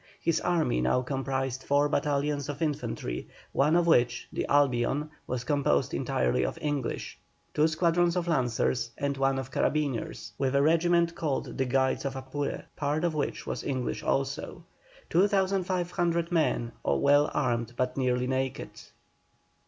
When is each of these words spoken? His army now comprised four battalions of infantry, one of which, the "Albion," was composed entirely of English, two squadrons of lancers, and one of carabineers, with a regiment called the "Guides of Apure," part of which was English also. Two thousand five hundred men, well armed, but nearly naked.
His 0.19 0.41
army 0.41 0.81
now 0.81 1.03
comprised 1.03 1.61
four 1.61 1.87
battalions 1.87 2.49
of 2.49 2.59
infantry, 2.63 3.27
one 3.51 3.75
of 3.75 3.85
which, 3.85 4.27
the 4.33 4.47
"Albion," 4.49 5.11
was 5.27 5.43
composed 5.43 5.93
entirely 5.93 6.43
of 6.43 6.57
English, 6.59 7.19
two 7.53 7.67
squadrons 7.67 8.15
of 8.15 8.27
lancers, 8.27 8.89
and 8.97 9.15
one 9.15 9.37
of 9.37 9.51
carabineers, 9.51 10.31
with 10.39 10.55
a 10.55 10.61
regiment 10.63 11.13
called 11.13 11.55
the 11.55 11.65
"Guides 11.65 12.03
of 12.03 12.15
Apure," 12.15 12.63
part 12.75 13.03
of 13.03 13.13
which 13.13 13.45
was 13.45 13.63
English 13.63 14.01
also. 14.01 14.63
Two 15.07 15.27
thousand 15.27 15.65
five 15.65 15.91
hundred 15.91 16.31
men, 16.31 16.71
well 16.83 17.29
armed, 17.31 17.73
but 17.77 17.95
nearly 17.95 18.25
naked. 18.25 18.71